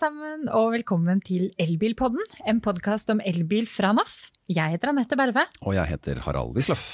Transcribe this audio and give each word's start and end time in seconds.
sammen, 0.00 0.46
og 0.56 0.72
velkommen 0.74 1.20
til 1.24 1.50
Elbilpodden, 1.60 2.22
en 2.48 2.60
podkast 2.64 3.10
om 3.12 3.20
elbil 3.26 3.66
fra 3.68 3.90
NAF. 3.96 4.30
Jeg 4.50 4.74
heter 4.76 4.92
Anette 4.94 5.18
Berve. 5.18 5.44
Og 5.66 5.74
jeg 5.76 5.90
heter 5.92 6.20
Harald 6.24 6.54
Wisløff. 6.56 6.84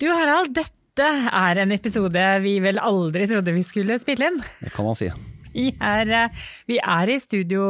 Du 0.00 0.08
Harald, 0.10 0.50
dette 0.56 1.06
er 1.06 1.60
en 1.62 1.74
episode 1.76 2.24
vi 2.42 2.56
vel 2.64 2.80
aldri 2.82 3.28
trodde 3.30 3.54
vi 3.54 3.62
skulle 3.66 3.98
spille 4.02 4.32
inn. 4.32 4.40
Det 4.62 4.72
kan 4.74 4.88
man 4.88 4.98
si. 4.98 5.10
Vi 5.54 5.70
er, 5.80 6.10
eh, 6.24 6.42
vi 6.68 6.78
er 6.82 7.14
i 7.14 7.18
studio 7.22 7.62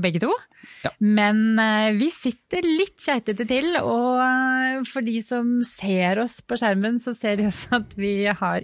begge 0.00 0.20
to, 0.22 0.32
Ja. 0.84 0.90
men 1.00 1.58
eh, 1.58 1.92
vi 1.96 2.10
sitter 2.12 2.62
litt 2.62 3.00
keitete 3.00 3.46
til. 3.48 3.76
Og 3.80 4.20
eh, 4.22 4.84
for 4.88 5.00
de 5.04 5.22
som 5.24 5.58
ser 5.66 6.20
oss 6.22 6.40
på 6.42 6.56
skjermen, 6.60 7.00
så 7.00 7.16
ser 7.16 7.36
de 7.40 7.48
også 7.48 7.80
at 7.80 7.96
vi 7.96 8.12
har 8.28 8.62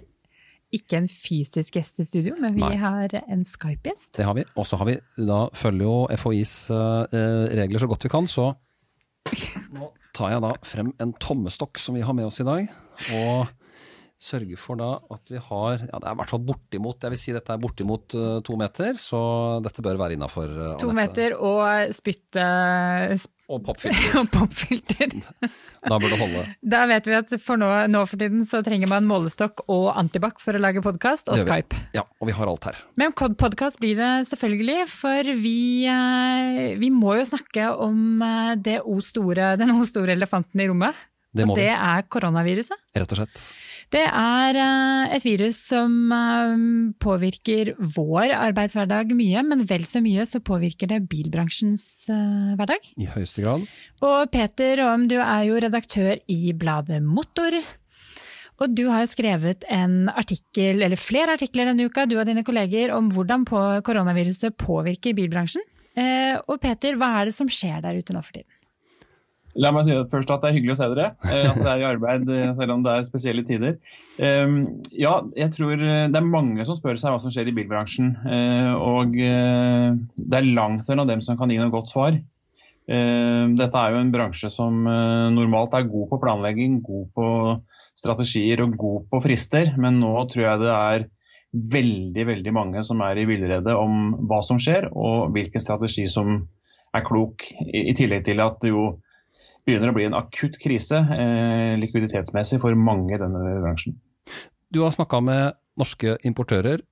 ikke 0.75 0.99
en 0.99 1.09
fysisk 1.09 1.77
gjest 1.77 2.01
i 2.03 2.05
studio, 2.07 2.35
men 2.41 2.55
vi 2.57 2.63
Nei. 2.63 2.75
har 2.81 3.15
en 3.23 3.43
Skype-gjest. 3.47 4.13
Det 4.17 4.27
har 4.27 4.37
vi. 4.37 4.45
Og 4.55 4.67
så 4.67 4.79
har 4.81 4.89
vi, 4.89 4.97
da 5.17 5.45
følger 5.55 5.87
jo 5.87 5.97
FHIs 6.21 6.55
eh, 6.75 7.19
regler 7.61 7.81
så 7.81 7.89
godt 7.91 8.07
vi 8.07 8.13
kan, 8.13 8.29
så 8.29 8.51
nå 9.75 9.91
tar 10.15 10.35
jeg 10.35 10.43
da 10.45 10.51
frem 10.63 10.91
en 11.01 11.13
tommestokk 11.19 11.79
som 11.81 11.97
vi 11.97 12.03
har 12.05 12.15
med 12.15 12.29
oss 12.29 12.39
i 12.43 12.47
dag. 12.47 12.67
Og 13.17 13.55
sørger 14.25 14.59
for 14.59 14.79
da 14.79 14.89
at 15.13 15.31
vi 15.31 15.39
har 15.41 15.85
Ja, 15.85 15.99
det 15.99 16.09
er 16.09 16.15
i 16.15 16.19
hvert 16.21 16.33
fall 16.33 16.43
bortimot, 16.47 17.03
jeg 17.05 17.13
vil 17.13 17.21
si 17.21 17.35
dette 17.35 17.53
er 17.53 17.61
bortimot 17.61 18.17
uh, 18.17 18.39
to 18.45 18.57
meter, 18.59 18.97
så 19.01 19.21
dette 19.63 19.85
bør 19.85 19.99
være 20.01 20.17
innafor. 20.17 20.51
To 20.81 20.91
meter 20.95 21.37
og 21.37 21.93
spytte 21.95 22.43
Og 23.51 23.61
popfilter. 23.65 24.15
og 24.19 24.29
popfilter. 24.33 25.11
Da 25.85 25.99
bør 26.01 26.09
det 26.09 26.19
holde. 26.19 26.43
Da 26.75 26.83
vet 26.89 27.09
vi 27.09 27.17
at 27.17 27.33
for 27.43 27.61
nå, 27.61 27.69
nå 27.91 28.01
for 28.09 28.21
tiden 28.21 28.45
så 28.49 28.63
trenger 28.65 28.89
man 28.89 29.05
målestokk 29.09 29.65
og 29.69 29.91
antibac 29.93 30.41
for 30.41 30.57
å 30.57 30.61
lage 30.61 30.81
podkast, 30.85 31.29
og. 31.29 31.41
Skype. 31.45 31.77
Ja, 31.95 32.05
og 32.19 32.29
vi 32.29 32.35
har 32.37 32.49
alt 32.49 32.65
her. 32.71 32.79
Men 32.99 33.13
podkast 33.13 33.81
blir 33.81 33.99
det 33.99 34.13
selvfølgelig, 34.31 34.79
for 34.89 35.33
vi, 35.43 35.57
uh, 35.89 36.73
vi 36.81 36.89
må 36.93 37.19
jo 37.19 37.27
snakke 37.29 37.69
om 37.85 38.23
eh, 38.25 38.55
det 38.65 38.79
o 38.81 38.97
store, 39.05 39.53
den 39.61 39.75
o 39.75 39.85
store 39.87 40.15
elefanten 40.17 40.63
i 40.63 40.67
rommet. 40.71 41.05
Det 41.35 41.45
må 41.47 41.53
og 41.53 41.59
det 41.59 41.71
er 41.73 42.05
koronaviruset. 42.11 42.79
Rett 42.95 43.13
og 43.13 43.19
slett. 43.19 43.45
Det 43.95 44.03
er 44.03 44.57
eh, 44.59 45.13
et 45.15 45.23
virus 45.23 45.59
som 45.69 45.93
eh, 46.11 46.63
påvirker 46.99 47.71
vår 47.95 48.33
arbeidshverdag 48.35 49.13
mye, 49.15 49.43
men 49.47 49.63
vel 49.69 49.85
så 49.87 50.01
mye 50.03 50.25
så 50.27 50.41
påvirker 50.43 50.89
det 50.91 51.05
bilbransjens 51.07 51.85
eh, 52.11 52.51
hverdag. 52.59 52.89
I 52.99 53.07
høyeste 53.13 53.45
grad. 53.45 53.63
Og 54.03 54.33
Peter 54.33 54.81
Aam, 54.83 55.05
du 55.07 55.15
er 55.21 55.45
jo 55.47 55.61
redaktør 55.63 56.19
i 56.27 56.51
bladet 56.51 56.99
Motor. 57.07 57.55
Og 58.59 58.75
du 58.75 58.83
har 58.89 59.05
jo 59.05 59.13
skrevet 59.13 59.63
en 59.71 60.09
artikkel, 60.11 60.83
eller 60.83 60.99
flere 60.99 61.37
artikler 61.39 61.71
denne 61.71 61.87
uka, 61.87 62.03
du 62.07 62.17
og 62.17 62.27
dine 62.27 62.43
kolleger, 62.47 62.91
om 62.95 63.07
hvordan 63.11 63.47
koronaviruset 63.47 64.55
påvirker 64.59 65.15
bilbransjen. 65.15 65.63
Og 66.47 66.55
Peter, 66.63 66.95
hva 66.99 67.09
er 67.19 67.27
det 67.27 67.35
som 67.35 67.51
skjer 67.51 67.83
der 67.83 67.99
ute 67.99 68.15
nå 68.15 68.23
for 68.23 68.35
tiden? 68.35 68.54
La 69.55 69.69
meg 69.71 69.85
si 69.87 69.93
først 70.11 70.31
at 70.33 70.41
det 70.43 70.49
er 70.49 70.55
hyggelig 70.57 70.73
å 70.73 70.79
se 70.81 70.87
dere. 70.91 71.07
eh, 71.29 71.45
At 71.47 71.59
dere 71.61 71.73
er 71.77 71.83
i 71.83 71.87
arbeid 71.87 72.29
eh, 72.33 72.49
selv 72.57 72.73
om 72.75 72.81
det 72.83 72.91
er 72.91 73.05
spesielle 73.07 73.45
tider. 73.47 73.77
Um, 74.19 74.57
Ja, 74.91 75.13
jeg 75.37 75.53
tror 75.55 75.73
eh, 75.79 76.07
det 76.11 76.19
er 76.19 76.27
mange 76.27 76.65
som 76.67 76.75
spør 76.75 76.99
seg 76.99 77.13
hva 77.15 77.21
som 77.23 77.31
skjer 77.31 77.47
i 77.51 77.55
bilbransjen. 77.55 78.09
Og 78.75 79.15
det 79.15 80.39
er 80.39 80.49
langt 80.55 80.89
unna 80.91 81.05
dem 81.07 81.23
som 81.23 81.37
kan 81.39 81.51
gi 81.53 81.59
noe 81.61 81.71
godt 81.73 81.93
svar. 81.93 82.17
Eh, 82.85 83.45
Dette 83.57 83.79
er 83.81 83.95
jo 83.95 84.01
en 84.03 84.11
bransje 84.13 84.51
som 84.53 84.83
normalt 84.85 85.73
er 85.79 85.87
god 85.89 86.09
på 86.11 86.19
planlegging, 86.21 86.81
god 86.85 87.07
på 87.15 87.29
strategier 87.95 88.61
og 88.65 88.75
god 88.77 89.07
på 89.13 89.23
frister. 89.23 89.71
Men 89.79 90.01
nå 90.03 90.11
tror 90.33 90.49
jeg 90.49 90.63
det 90.65 90.73
er 90.75 91.07
veldig, 91.55 92.27
veldig 92.27 92.51
mange 92.51 92.83
som 92.83 92.99
er 93.07 93.21
i 93.23 93.27
villrede 93.29 93.71
om 93.79 94.11
hva 94.27 94.41
som 94.43 94.59
skjer, 94.59 94.89
og 94.91 95.31
hvilken 95.31 95.63
strategi 95.63 96.03
som 96.11 96.41
er 96.95 97.03
klok. 97.07 97.47
I 97.71 97.95
tillegg 97.95 98.25
til 98.27 98.43
at 98.43 98.63
jo 98.67 98.97
begynner 99.65 99.91
å 99.91 99.95
bli 99.97 100.07
en 100.07 100.17
akutt 100.17 100.59
krise 100.61 101.01
eh, 101.17 101.73
likviditetsmessig 101.81 102.61
for 102.63 102.77
mange 102.77 103.15
i 103.15 103.21
denne 103.21 103.41
bransjen. 103.63 103.97
Du 104.73 104.83
har 104.85 104.93
snakka 104.93 105.21
med 105.25 105.57
norske 105.79 106.17
importører, 106.27 106.83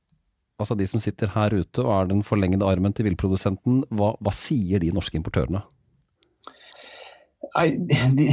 altså 0.61 0.77
de 0.79 0.87
som 0.89 1.01
sitter 1.01 1.31
her 1.35 1.53
ute 1.53 1.83
og 1.83 1.93
er 1.95 2.09
den 2.11 2.25
forlengede 2.25 2.67
armen 2.67 2.95
til 2.95 3.07
villprodusenten. 3.09 3.83
Hva, 3.93 4.13
hva 4.19 4.33
sier 4.35 4.83
de 4.83 4.91
norske 4.95 5.17
importørene? 5.19 5.63
Nei, 7.53 7.67
de, 8.17 8.27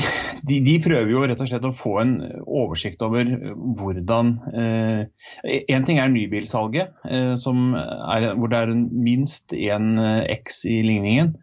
de, 0.48 0.58
de 0.64 0.74
prøver 0.80 1.10
jo 1.12 1.22
rett 1.28 1.40
og 1.44 1.48
slett 1.50 1.66
å 1.68 1.74
få 1.76 1.98
en 2.00 2.14
oversikt 2.46 3.02
over 3.04 3.28
hvordan 3.52 4.30
eh, 4.56 5.02
En 5.44 5.84
ting 5.84 6.00
er 6.00 6.08
nybilsalget, 6.08 6.94
eh, 7.04 7.34
som 7.36 7.74
er, 7.76 8.30
hvor 8.38 8.48
det 8.52 8.62
er 8.64 8.72
minst 8.78 9.52
én 9.52 9.92
X 10.40 10.62
i 10.70 10.80
ligningen. 10.86 11.34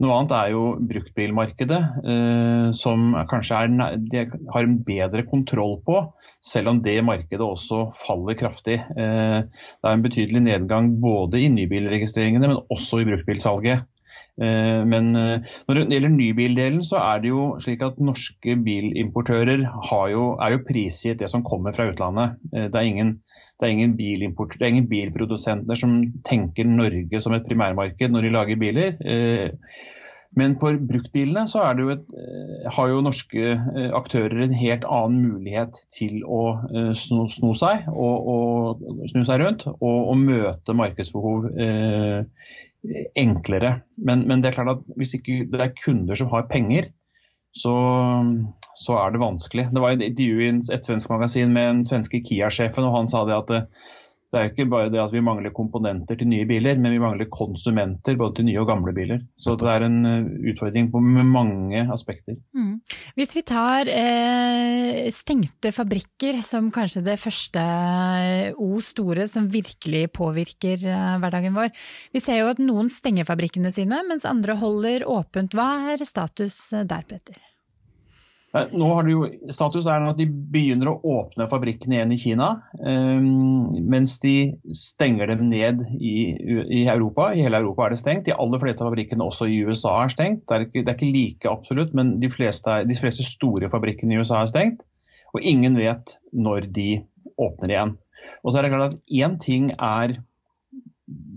Noe 0.00 0.16
annet 0.16 0.32
er 0.32 0.52
jo 0.54 0.62
bruktbilmarkedet, 0.88 1.78
eh, 2.08 2.68
som 2.72 3.10
kanskje 3.28 3.58
er, 3.66 3.96
de 4.00 4.22
har 4.54 4.64
en 4.64 4.78
bedre 4.86 5.26
kontroll 5.28 5.76
på, 5.84 5.98
selv 6.40 6.72
om 6.72 6.80
det 6.80 6.96
markedet 7.04 7.44
også 7.44 7.90
faller 8.00 8.38
kraftig. 8.40 8.78
Eh, 8.80 9.38
det 9.44 9.90
er 9.90 9.98
en 9.98 10.06
betydelig 10.06 10.44
nedgang 10.46 10.94
både 11.02 11.42
i 11.44 11.50
nybilregistreringene, 11.52 12.48
men 12.48 12.62
også 12.72 13.02
i 13.02 13.08
bruktbilsalget. 13.10 13.84
Eh, 14.40 14.80
Men 14.88 15.12
eh, 15.16 15.52
når 15.68 15.76
det 15.76 15.96
gjelder 15.96 16.14
nybildelen, 16.14 16.80
så 16.86 17.00
er 17.02 17.22
det 17.22 17.32
jo 17.32 17.44
slik 17.60 17.84
at 17.84 18.00
norske 18.00 18.56
bilimportører 18.64 19.66
jo, 20.12 20.24
er 20.40 20.56
jo 20.56 20.64
prisgitt 20.68 21.20
det 21.20 21.30
som 21.32 21.44
kommer 21.44 21.76
fra 21.76 21.90
utlandet. 21.92 22.38
Eh, 22.54 22.68
Det 22.70 22.80
er 22.80 22.88
ingen, 22.88 23.14
det 23.60 23.68
er 23.68 23.74
ingen, 23.76 23.96
det 23.96 24.62
er 24.62 24.72
ingen 24.72 24.88
bilprodusenter 24.88 25.76
som 25.76 26.00
tenker 26.24 26.64
Norge 26.64 27.20
som 27.20 27.36
et 27.36 27.44
primærmarked 27.48 28.10
når 28.10 28.22
de 28.22 28.36
lager 28.36 28.56
biler. 28.60 28.96
Men 30.30 30.54
på 30.62 30.70
bruktbilene 30.86 31.48
så 31.50 31.64
jo 31.74 31.88
et, 31.90 32.04
har 32.70 32.88
jo 32.88 33.00
norske 33.02 33.50
aktører 33.98 34.44
en 34.44 34.54
helt 34.54 34.84
annen 34.86 35.24
mulighet 35.26 35.74
til 35.90 36.22
å 36.22 36.44
sno, 36.94 37.26
sno 37.26 37.50
seg 37.58 37.88
og, 37.90 38.30
og 38.30 39.08
snu 39.10 39.24
seg 39.26 39.42
rundt 39.42 39.66
og, 39.66 39.98
og 40.14 40.22
møte 40.22 40.76
markedsbehov 40.78 41.50
eh, 41.50 42.22
enklere. 43.18 43.80
Men, 43.98 44.24
men 44.28 44.40
det 44.40 44.50
er 44.50 44.58
klart 44.60 44.72
at 44.78 44.96
hvis 44.96 45.14
ikke 45.18 45.44
det 45.52 45.60
er 45.60 45.76
kunder 45.84 46.18
som 46.18 46.30
har 46.32 46.48
penger, 46.50 46.90
så, 47.56 47.74
så 48.78 48.98
er 49.00 49.12
det 49.12 49.22
vanskelig. 49.22 49.68
Det 49.74 49.82
var 49.82 49.96
et 49.96 50.04
intervju 50.06 50.44
i 50.44 50.50
et 50.74 50.86
svensk 50.86 51.10
magasin 51.10 51.52
med 51.52 51.66
den 51.66 51.86
svenske 51.88 52.22
Kia-sjefen, 52.26 52.86
og 52.86 53.00
han 53.00 53.10
sa 53.10 53.24
det 53.28 53.38
at 53.40 53.52
det, 54.30 54.38
er 54.38 54.44
jo 54.46 54.50
ikke 54.52 54.68
bare 54.70 54.90
det 54.94 55.00
at 55.02 55.10
vi 55.14 55.22
mangler 55.26 55.50
komponenter 55.54 56.18
til 56.18 56.28
nye 56.30 56.46
biler, 56.46 56.78
men 56.78 56.94
vi 56.94 57.00
mangler 57.02 57.26
konsumenter 57.34 58.14
både 58.18 58.38
til 58.38 58.46
nye 58.46 58.60
og 58.62 58.68
gamle 58.70 58.94
biler. 58.94 59.24
Så 59.42 59.56
det 59.58 59.66
er 59.72 59.86
en 59.86 59.98
eh, 60.06 60.28
utfordring 60.52 60.90
på, 60.92 61.02
mange 61.02 61.82
aspekter. 61.90 62.38
Mm. 62.54 62.76
Hvis 63.18 63.34
vi 63.34 63.42
tar 63.50 63.90
eh, 63.90 65.10
stengte 65.14 65.74
fabrikker 65.74 66.40
som 66.46 66.70
kanskje 66.74 67.02
det 67.10 67.18
første 67.18 67.64
eh, 67.64 68.54
O 68.54 68.78
store 68.84 69.26
som 69.30 69.50
virkelig 69.50 70.06
påvirker 70.14 70.86
eh, 70.86 71.18
hverdagen 71.18 71.58
vår. 71.58 71.74
Vi 72.14 72.22
ser 72.22 72.44
jo 72.44 72.54
at 72.54 72.62
noen 72.62 72.90
stenger 72.92 73.26
fabrikkene 73.26 73.74
sine, 73.74 74.04
mens 74.06 74.28
andre 74.28 74.60
holder 74.62 75.08
åpent. 75.10 75.58
Hva 75.58 75.96
er 75.96 76.06
status 76.06 76.68
eh, 76.70 76.86
der, 76.86 77.02
Peter? 77.10 77.49
Nei, 78.50 78.64
Nå 78.74 78.88
har 78.96 79.06
det 79.06 79.12
jo, 79.12 79.26
status 79.54 79.86
er 79.86 80.02
at 80.08 80.18
de 80.18 80.26
begynner 80.26 80.90
å 80.90 80.96
åpne 81.20 81.46
fabrikkene 81.50 81.96
igjen 81.96 82.14
i 82.14 82.18
Kina, 82.18 82.48
eh, 82.82 83.20
mens 83.92 84.16
de 84.24 84.34
stenger 84.74 85.30
dem 85.30 85.44
ned 85.46 85.84
i, 85.94 86.14
i 86.80 86.80
Europa. 86.90 87.28
I 87.30 87.44
hele 87.46 87.60
Europa 87.62 87.86
er 87.86 87.94
det 87.94 88.00
stengt. 88.00 88.24
De 88.26 88.34
aller 88.34 88.62
fleste 88.62 88.82
av 88.82 88.90
fabrikkene 88.90 89.26
også 89.26 89.46
i 89.46 89.60
USA 89.68 90.00
er 90.02 90.14
stengt. 90.14 90.42
Det 90.48 90.56
er 90.56 90.66
ikke, 90.66 90.82
det 90.82 90.92
er 90.92 90.98
ikke 90.98 91.12
like 91.14 91.52
absolutt, 91.52 91.94
men 91.94 92.16
de 92.22 92.32
fleste, 92.32 92.80
de 92.90 92.98
fleste 92.98 93.26
store 93.28 93.70
fabrikkene 93.70 94.16
i 94.16 94.22
USA 94.24 94.42
er 94.42 94.50
stengt. 94.50 94.82
Og 95.30 95.46
ingen 95.46 95.78
vet 95.78 96.16
når 96.34 96.66
de 96.74 96.90
åpner 97.38 97.70
igjen. 97.76 97.94
Og 98.42 98.50
så 98.50 98.58
er 98.58 98.66
det 98.66 98.74
klart 98.74 98.96
at 98.96 99.14
Én 99.14 99.38
ting 99.40 99.70
er 99.76 100.18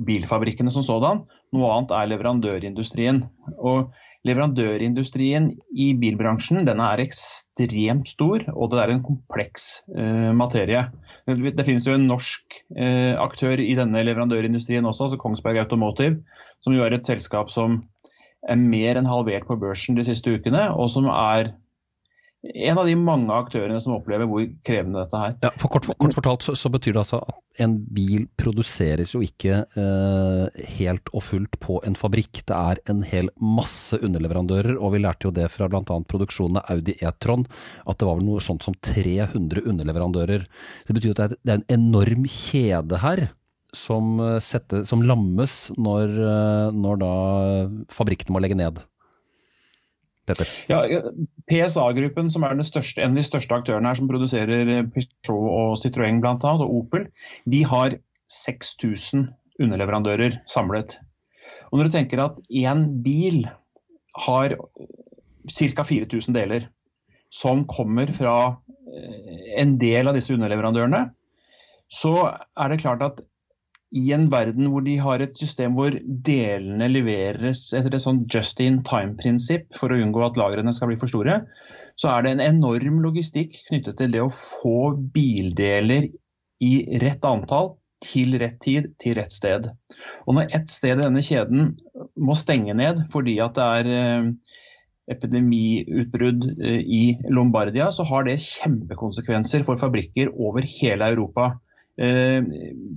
bilfabrikkene 0.07 0.71
som 0.73 0.83
sådan, 0.85 1.23
noe 1.53 1.69
annet 1.73 1.93
er 1.95 2.09
leverandørindustrien. 2.11 3.21
Og 3.57 3.93
leverandørindustrien 4.27 5.49
i 5.75 5.89
bilbransjen 5.99 6.67
den 6.67 6.81
er 6.83 7.01
ekstremt 7.03 8.09
stor, 8.11 8.45
og 8.53 8.71
det 8.73 8.81
er 8.81 8.93
en 8.93 9.03
kompleks 9.05 9.83
eh, 9.95 10.31
materie. 10.35 10.85
Det, 11.27 11.65
finnes 11.65 11.87
jo 11.87 11.97
en 11.97 12.07
norsk 12.09 12.61
eh, 12.77 13.13
aktør 13.19 13.61
i 13.61 13.73
denne 13.79 14.05
leverandørindustrien 14.07 14.85
også, 14.85 15.09
altså 15.09 15.21
Kongsberg 15.21 15.63
Automotive, 15.65 16.21
som 16.63 16.75
jo 16.75 16.85
er 16.85 16.95
et 16.95 17.09
selskap 17.09 17.51
som 17.53 17.81
er 18.43 18.59
mer 18.59 18.99
enn 18.99 19.07
halvert 19.07 19.47
på 19.47 19.59
børsen 19.59 19.95
de 19.95 20.05
siste 20.07 20.33
ukene, 20.35 20.67
og 20.75 20.89
som 20.91 21.07
er 21.11 21.53
en 22.43 22.77
av 22.77 22.87
de 22.87 22.93
mange 22.99 23.31
aktørene 23.31 23.79
som 23.81 23.95
opplever 23.95 24.27
hvor 24.27 24.43
krevende 24.67 24.99
dette 24.99 25.19
er. 25.19 25.35
Ja, 25.45 25.51
for 25.59 25.71
kort, 25.71 25.87
kort 25.87 26.15
fortalt 26.15 26.43
så, 26.43 26.55
så 26.59 26.71
betyr 26.73 26.91
det 26.95 27.03
altså 27.05 27.21
at 27.23 27.61
en 27.63 27.77
bil 27.95 28.25
produseres 28.39 29.13
jo 29.15 29.21
ikke 29.23 29.61
eh, 29.79 30.65
helt 30.75 31.11
og 31.13 31.23
fullt 31.23 31.55
på 31.63 31.79
en 31.87 31.95
fabrikk. 31.95 32.41
Det 32.49 32.57
er 32.57 32.81
en 32.91 33.05
hel 33.07 33.31
masse 33.39 33.95
underleverandører, 33.95 34.75
og 34.75 34.95
vi 34.95 35.03
lærte 35.05 35.29
jo 35.29 35.35
det 35.35 35.47
fra 35.53 35.69
bl.a. 35.71 35.83
produksjonen 36.11 36.59
av 36.59 36.75
Audi 36.75 36.97
E-tron, 36.99 37.47
at 37.87 38.01
det 38.01 38.09
var 38.09 38.19
vel 38.19 38.27
noe 38.27 38.43
sånt 38.43 38.67
som 38.67 38.75
300 38.75 39.63
underleverandører. 39.63 40.47
Det 40.89 40.97
betyr 40.97 41.15
at 41.15 41.37
det 41.39 41.55
er, 41.55 41.61
en 41.61 41.67
enorm 41.71 42.27
kjede 42.27 42.99
her 43.05 43.29
som, 43.73 44.17
sette, 44.43 44.83
som 44.85 45.01
lammes 45.01 45.71
når, 45.79 46.11
når 46.75 46.99
da 47.01 47.13
fabrikkene 47.93 48.35
må 48.35 48.43
legge 48.43 48.59
ned? 48.59 48.83
Petter? 50.29 50.49
Ja, 50.71 50.79
PSA-gruppen, 51.51 52.29
som 52.31 52.45
er 52.47 52.59
største, 52.63 53.03
en 53.03 53.15
av 53.15 53.19
de 53.19 53.25
største 53.27 53.57
aktørene 53.57 53.89
her, 53.91 53.99
som 53.99 54.09
produserer 54.11 54.85
Peugeot 54.93 55.31
og 55.33 55.73
Citroën 55.81 56.21
bl.a., 56.23 56.53
og 56.53 56.77
Opel, 56.79 57.09
de 57.49 57.63
har 57.67 57.97
6000 58.31 59.27
underleverandører 59.61 60.39
samlet. 60.49 60.97
Og 61.71 61.79
Når 61.79 61.89
du 61.89 61.95
tenker 61.97 62.23
at 62.23 62.39
én 62.49 62.85
bil 63.03 63.43
har 64.25 64.55
ca. 65.51 65.83
4000 65.83 66.37
deler, 66.37 66.69
som 67.33 67.65
kommer 67.65 68.11
fra 68.13 68.37
eh, 68.53 69.59
en 69.59 69.75
del 69.81 70.07
av 70.07 70.15
disse 70.15 70.33
underleverandørene, 70.35 71.07
så 71.89 72.13
er 72.29 72.71
det 72.71 72.81
klart 72.81 73.03
at 73.05 73.21
i 73.93 74.07
en 74.15 74.25
verden 74.31 74.71
hvor 74.71 74.83
de 74.85 74.95
har 75.01 75.21
et 75.21 75.37
system 75.37 75.75
hvor 75.77 75.93
delene 76.27 76.89
leveres 76.89 77.67
etter 77.77 77.93
et 77.93 78.03
sånn 78.03 78.23
just 78.31 78.61
in 78.63 78.81
time-prinsipp 78.85 79.77
for 79.77 79.93
å 79.93 79.99
unngå 80.01 80.23
at 80.25 80.39
lagrene 80.39 80.73
skal 80.73 80.89
bli 80.89 80.97
for 81.01 81.11
store, 81.11 81.43
så 81.99 82.09
er 82.15 82.25
det 82.25 82.33
en 82.33 82.43
enorm 82.47 83.01
logistikk 83.05 83.59
knyttet 83.69 83.99
til 83.99 84.15
det 84.15 84.23
å 84.23 84.33
få 84.33 84.93
bildeler 85.13 86.09
i 86.63 86.73
rett 87.03 87.25
antall 87.27 87.75
til 88.03 88.35
rett 88.41 88.59
tid 88.63 88.91
til 88.99 89.15
rett 89.19 89.31
sted. 89.31 89.69
Og 90.27 90.35
Når 90.37 90.51
ett 90.57 90.71
sted 90.71 90.97
i 90.97 91.05
denne 91.05 91.23
kjeden 91.23 91.75
må 92.19 92.35
stenge 92.37 92.75
ned 92.75 93.05
fordi 93.13 93.37
at 93.43 93.55
det 93.57 93.67
er 93.79 93.91
eh, 93.99 94.31
epidemiutbrudd 95.13 96.47
eh, 96.57 96.81
i 96.81 97.03
Lombardia, 97.31 97.91
så 97.95 98.05
har 98.09 98.27
det 98.27 98.41
kjempekonsekvenser 98.43 99.65
for 99.67 99.79
fabrikker 99.79 100.33
over 100.33 100.65
hele 100.67 101.13
Europa. 101.13 101.53
Eh, 101.93 102.41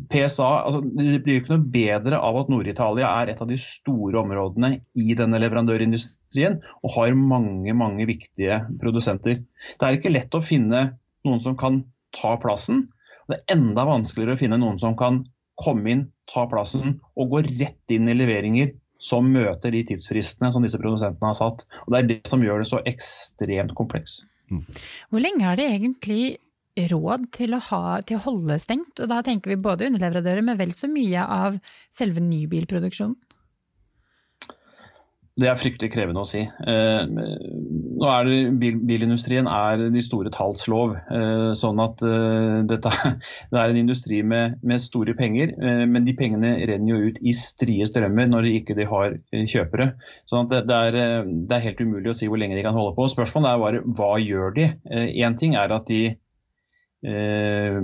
PSA, 0.08 0.48
altså, 0.64 0.80
Det 0.80 1.20
blir 1.24 1.40
ikke 1.42 1.52
noe 1.52 1.68
bedre 1.72 2.20
av 2.22 2.38
at 2.40 2.48
Nord-Italia 2.48 3.10
er 3.20 3.32
et 3.32 3.42
av 3.44 3.50
de 3.50 3.58
store 3.60 4.22
områdene 4.22 4.70
i 4.96 5.16
denne 5.18 5.40
leverandørindustrien 5.42 6.56
og 6.80 6.94
har 6.94 7.18
mange 7.18 7.74
mange 7.76 8.06
viktige 8.08 8.62
produsenter. 8.80 9.42
Det 9.76 9.84
er 9.84 9.98
ikke 9.98 10.14
lett 10.14 10.36
å 10.36 10.44
finne 10.44 10.86
noen 11.26 11.44
som 11.44 11.58
kan 11.60 11.82
ta 12.16 12.36
plassen. 12.40 12.86
Det 13.28 13.36
er 13.42 13.58
enda 13.58 13.84
vanskeligere 13.88 14.38
å 14.38 14.40
finne 14.40 14.60
noen 14.62 14.80
som 14.80 14.96
kan 14.96 15.24
komme 15.60 15.92
inn, 15.92 16.08
ta 16.32 16.46
plassen 16.48 17.00
og 17.16 17.32
gå 17.34 17.42
rett 17.46 17.92
inn 17.92 18.08
i 18.08 18.16
leveringer 18.16 18.72
som 19.02 19.28
møter 19.28 19.74
de 19.74 19.82
tidsfristene 19.90 20.48
som 20.52 20.64
disse 20.64 20.80
produsentene 20.80 21.28
har 21.28 21.36
satt. 21.36 21.66
Og 21.84 21.92
Det 21.92 21.98
er 21.98 22.08
det 22.08 22.20
som 22.28 22.40
gjør 22.44 22.62
det 22.62 22.70
så 22.70 22.80
ekstremt 22.88 23.76
kompleks. 23.76 24.22
Hvor 25.10 25.20
lenge 25.20 25.44
har 25.44 25.58
det 25.58 25.68
egentlig 25.68 26.38
råd 26.76 27.30
til 27.34 27.56
å, 27.56 27.62
ha, 27.70 27.84
til 28.06 28.18
å, 28.18 28.24
holde 28.26 28.58
stengt. 28.62 29.00
Og 29.00 29.10
da 29.12 29.22
tenker 29.24 29.54
vi 29.54 29.60
både 29.60 29.88
underleverandører, 29.90 30.44
men 30.44 30.60
vel 30.60 30.74
så 30.76 30.90
mye 30.90 31.24
av 31.24 31.60
selve 31.94 32.24
nybilproduksjonen. 32.24 33.16
Det 35.36 35.50
er 35.50 35.58
fryktelig 35.60 35.90
krevende 35.92 36.22
å 36.22 36.24
si. 36.24 36.40
Eh, 36.40 37.00
nå 37.12 38.06
er 38.08 38.24
det, 38.24 38.36
bil, 38.56 38.78
Bilindustrien 38.88 39.44
er 39.52 39.82
de 39.92 40.00
store 40.00 40.30
talls 40.32 40.62
lov. 40.72 40.94
Eh, 40.96 41.50
sånn 41.60 41.82
at 41.84 42.00
eh, 42.08 42.62
dette, 42.70 42.92
det 43.52 43.60
er 43.60 43.74
en 43.74 43.80
industri 43.82 44.22
med, 44.24 44.56
med 44.64 44.80
store 44.80 45.12
penger, 45.18 45.52
men 45.60 46.08
de 46.08 46.16
pengene 46.16 46.54
renner 46.70 46.88
jo 46.94 47.10
ut 47.10 47.20
i 47.20 47.36
strie 47.36 47.84
strømmer 47.84 48.32
når 48.32 48.48
de 48.48 48.54
ikke 48.62 48.78
de 48.80 48.88
har 48.88 49.18
kjøpere. 49.52 49.90
Sånn 50.24 50.48
at 50.48 50.54
det, 50.54 50.62
det, 50.72 50.80
er, 50.88 51.28
det, 51.28 51.58
er, 51.58 51.66
helt 51.68 51.84
umulig 51.84 52.14
å 52.14 52.16
si 52.16 52.32
hvor 52.32 52.40
lenge 52.40 52.56
de 52.56 52.64
kan 52.64 52.76
holde 52.76 52.96
på. 52.96 53.10
Spørsmålet 53.12 53.52
er 53.52 53.64
bare 53.66 53.84
hva 54.00 54.14
gjør 54.22 54.56
de? 54.56 54.70
Én 55.20 55.36
ting 55.36 55.60
er 55.60 55.76
at 55.76 55.84
de 55.92 56.16
Eh, 57.06 57.78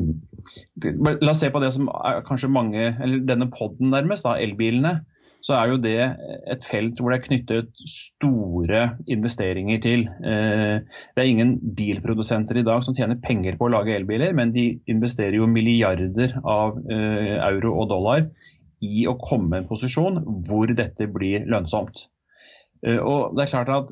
la 0.99 1.31
oss 1.31 1.41
se 1.41 1.51
på 1.55 1.63
det 1.63 1.71
som 1.75 1.89
kanskje 2.27 2.51
mange, 2.51 2.91
eller 2.91 3.25
denne 3.29 3.51
poden 3.55 3.93
nærmest, 3.95 4.27
da, 4.27 4.37
elbilene. 4.43 5.01
Så 5.43 5.57
er 5.59 5.73
jo 5.73 5.79
det 5.83 5.97
et 6.55 6.63
felt 6.63 7.01
hvor 7.03 7.11
det 7.11 7.17
er 7.17 7.25
knyttet 7.25 7.81
store 7.91 8.83
investeringer 9.11 9.81
til. 9.83 10.05
Eh, 10.07 10.83
det 10.87 11.23
er 11.23 11.31
ingen 11.31 11.57
bilprodusenter 11.79 12.61
i 12.61 12.67
dag 12.67 12.85
som 12.87 12.95
tjener 12.95 13.19
penger 13.23 13.59
på 13.59 13.67
å 13.67 13.73
lage 13.75 13.95
elbiler, 13.97 14.35
men 14.39 14.55
de 14.55 14.69
investerer 14.91 15.41
jo 15.41 15.51
milliarder 15.51 16.37
av 16.43 16.79
eh, 16.87 17.35
euro 17.51 17.75
og 17.83 17.91
dollar 17.91 18.29
i 18.83 19.07
å 19.11 19.19
komme 19.19 19.59
i 19.59 19.63
en 19.63 19.71
posisjon 19.71 20.23
hvor 20.47 20.71
dette 20.79 21.11
blir 21.11 21.47
lønnsomt. 21.51 22.09
Og 22.83 23.37
det 23.39 23.45
er 23.45 23.51
klart 23.53 23.69
at 23.71 23.91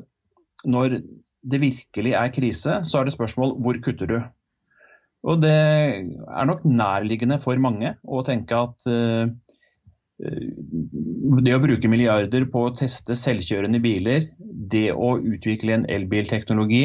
Når 0.67 0.97
det 1.41 1.59
virkelig 1.61 2.11
er 2.13 2.33
krise, 2.35 2.73
så 2.83 2.99
er 2.99 3.07
det 3.07 3.13
spørsmål 3.15 3.55
hvor 3.63 3.79
kutter 3.81 4.09
du. 4.09 4.17
Og 5.21 5.41
det 5.43 5.53
er 5.53 6.47
nok 6.49 6.63
nærliggende 6.65 7.37
for 7.43 7.59
mange 7.61 7.93
å 8.01 8.23
tenke 8.25 8.57
at 8.57 8.87
uh, 8.89 9.29
det 11.41 11.53
å 11.55 11.61
bruke 11.61 11.89
milliarder 11.89 12.47
på 12.49 12.65
å 12.67 12.73
teste 12.77 13.17
selvkjørende 13.17 13.81
biler, 13.83 14.31
det 14.41 14.91
å 14.93 15.15
utvikle 15.17 15.77
en 15.77 15.87
elbilteknologi 15.89 16.83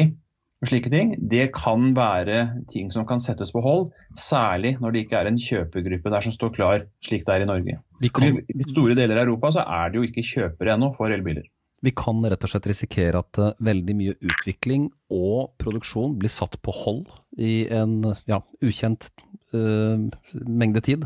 og 0.57 0.71
slike 0.71 0.89
ting, 0.89 1.11
det 1.29 1.51
kan 1.53 1.91
være 1.97 2.63
ting 2.71 2.89
som 2.93 3.05
kan 3.09 3.21
settes 3.21 3.51
på 3.53 3.61
hold. 3.61 3.91
Særlig 4.17 4.77
når 4.81 4.93
det 4.93 5.03
ikke 5.05 5.19
er 5.19 5.29
en 5.29 5.37
kjøpegruppe 5.41 6.13
der 6.13 6.25
som 6.25 6.33
står 6.33 6.53
klar, 6.55 6.87
slik 7.05 7.27
det 7.27 7.35
er 7.35 7.45
i 7.45 7.49
Norge. 7.49 7.77
Kan... 8.09 8.39
I 8.41 8.65
store 8.71 8.97
deler 8.97 9.19
av 9.19 9.27
Europa 9.27 9.53
så 9.59 9.65
er 9.65 9.93
det 9.93 10.01
jo 10.01 10.07
ikke 10.09 10.25
kjøpere 10.25 10.73
ennå 10.73 10.89
for 10.97 11.13
elbiler. 11.13 11.45
Vi 11.85 11.93
kan 11.93 12.23
rett 12.25 12.43
og 12.43 12.51
slett 12.51 12.69
risikere 12.71 13.21
at 13.21 13.39
uh, 13.41 13.51
veldig 13.63 13.95
mye 13.97 14.15
utvikling 14.17 14.87
og 15.13 15.53
produksjon 15.61 16.17
blir 16.17 16.33
satt 16.33 16.57
på 16.65 16.73
hold 16.73 17.05
i 17.37 17.67
en 17.73 17.99
ja, 18.29 18.41
ukjent 18.65 19.11
uh, 19.53 20.07
mengde 20.47 20.83
tid. 20.85 21.05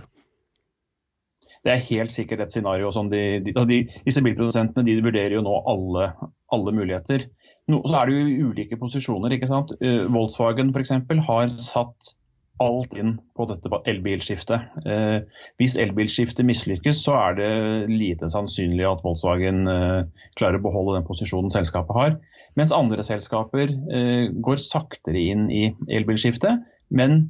Det 1.61 1.73
er 1.75 1.83
helt 1.91 2.13
sikkert 2.13 2.41
et 2.41 2.53
scenario 2.53 2.89
som 2.93 3.11
de, 3.11 3.41
de, 3.45 3.53
de, 3.53 3.81
disse 4.05 4.23
bilprodusentene 4.25 4.85
de 4.87 4.95
vurderer 5.03 5.35
jo 5.35 5.43
nå 5.45 5.59
alle, 5.69 6.07
alle 6.55 6.73
muligheter. 6.73 7.27
No, 7.69 7.83
så 7.85 7.99
er 7.99 8.09
det 8.09 8.15
jo 8.15 8.47
ulike 8.49 8.79
posisjoner. 8.81 9.35
ikke 9.35 9.51
sant? 9.51 9.75
Uh, 9.83 10.07
Volkswagen 10.09 10.73
f.eks. 10.73 10.95
har 11.27 11.51
satt 11.53 12.15
alt 12.61 12.93
inn 12.97 13.15
på 13.37 13.45
dette 13.49 13.79
elbilskiftet. 13.91 14.73
Eh, 14.85 15.17
hvis 15.61 15.77
elbilskiftet 15.81 16.47
mislykkes, 16.47 17.01
så 17.05 17.17
er 17.19 17.37
det 17.39 17.51
lite 17.91 18.29
sannsynlig 18.31 18.85
at 18.89 19.03
Volkswagen 19.05 19.63
eh, 19.71 20.25
klarer 20.39 20.59
å 20.59 20.65
beholde 20.65 20.99
den 20.99 21.07
posisjonen 21.07 21.53
selskapet 21.53 21.97
har. 21.97 22.19
Mens 22.59 22.73
andre 22.75 23.05
selskaper 23.05 23.71
eh, 23.71 24.27
går 24.31 24.61
saktere 24.61 25.25
inn 25.33 25.49
i 25.53 25.69
elbilskiftet, 25.89 26.63
men 26.91 27.25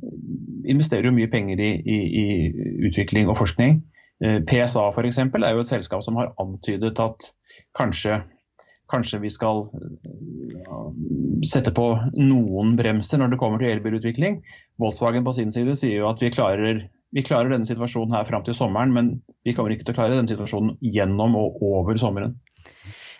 investerer 0.65 1.09
jo 1.09 1.15
mye 1.15 1.29
penger 1.31 1.61
i, 1.61 1.71
i, 1.79 1.97
i 2.23 2.27
utvikling 2.89 3.29
og 3.29 3.37
forskning. 3.41 3.81
Eh, 4.21 4.39
PSA 4.45 4.87
f.eks. 4.91 5.17
er 5.17 5.53
jo 5.55 5.63
et 5.63 5.69
selskap 5.69 6.03
som 6.05 6.19
har 6.21 6.33
antydet 6.41 6.99
at 7.01 7.31
kanskje 7.77 8.21
kanskje 8.91 9.21
vi 9.23 9.31
skal 9.33 9.65
sette 11.47 11.73
på 11.75 11.87
noen 12.19 12.75
bremser 12.79 13.21
når 13.21 13.33
det 13.33 13.41
kommer 13.41 13.61
til 13.61 13.73
elbilutvikling. 13.73 14.41
Volkswagen 14.81 15.25
på 15.25 15.33
sin 15.35 15.53
side 15.53 15.75
sier 15.79 16.03
jo 16.03 16.09
at 16.11 16.21
vi 16.21 16.31
klarer, 16.33 16.85
vi 17.15 17.25
klarer 17.25 17.53
denne 17.53 17.67
situasjonen 17.67 18.15
her 18.17 18.27
fram 18.27 18.45
til 18.47 18.57
sommeren, 18.57 18.93
men 18.95 19.13
vi 19.47 19.55
kommer 19.57 19.73
ikke 19.73 19.87
til 19.87 19.95
å 19.95 19.99
klare 20.01 20.17
denne 20.17 20.31
situasjonen 20.31 20.77
gjennom 20.83 21.37
og 21.39 21.61
over 21.65 21.99
sommeren. 22.01 22.37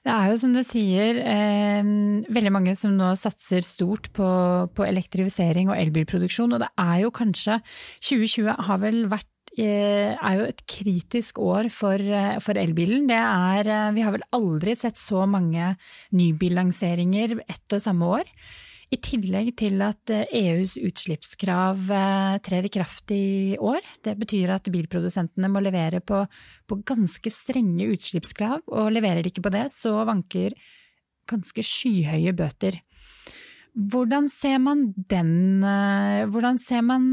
Det 0.02 0.10
er 0.10 0.32
jo 0.32 0.38
som 0.42 0.54
du 0.56 0.64
sier, 0.66 1.18
eh, 1.22 1.90
veldig 2.34 2.54
mange 2.54 2.74
som 2.78 2.96
nå 2.98 3.12
satser 3.20 3.62
stort 3.66 4.10
på, 4.18 4.30
på, 4.74 4.86
elektrifisering 4.88 5.70
og 5.70 5.78
elbilproduksjon. 5.78 6.56
Og 6.58 6.64
det 6.64 6.72
er 6.82 7.04
jo 7.04 7.12
kanskje 7.14 7.60
2020 8.02 8.66
har 8.66 8.82
vel 8.82 9.04
vært 9.12 9.30
Eh, 9.41 9.41
er 9.60 10.38
jo 10.38 10.48
et 10.48 10.62
kritisk 10.64 11.40
år 11.44 11.70
for, 11.70 12.00
eh, 12.00 12.40
for 12.40 12.54
elbilen. 12.56 13.10
Er, 13.12 13.68
eh, 13.68 13.92
vi 13.92 14.02
har 14.02 14.12
vel 14.12 14.24
aldri 14.32 14.76
sett 14.78 14.96
så 14.96 15.28
mange 15.28 15.76
nybillanseringer 16.14 17.42
ett 17.48 17.74
og 17.74 17.82
samme 17.82 18.02
år. 18.02 18.24
I 18.92 18.98
tillegg 18.98 19.56
til 19.56 19.82
at 19.82 20.04
EUs 20.10 20.76
e 20.78 20.84
utslippskrav 20.84 21.78
trer 22.44 22.66
i 22.66 22.70
kraft 22.70 23.10
i 23.12 23.56
år. 23.56 23.80
Det 24.04 24.18
betyr 24.20 24.50
at 24.52 24.68
bilprodusentene 24.68 25.48
må 25.48 25.62
levere 25.64 26.02
på, 26.02 26.28
på 26.68 26.84
ganske 26.84 27.32
strenge 27.32 27.88
utslippskrav, 27.88 28.60
og 28.68 28.92
leverer 28.92 29.24
de 29.24 29.32
ikke 29.32 29.48
på 29.48 29.52
det, 29.52 29.72
så 29.72 30.04
vanker 30.04 30.52
ganske 31.26 31.64
skyhøye 31.64 32.36
bøter. 32.36 32.82
Hvordan 33.72 34.26
ser, 34.28 34.58
den, 35.08 35.64
eh, 35.64 36.26
hvordan 36.28 36.58
ser 36.60 36.82
man 36.84 37.04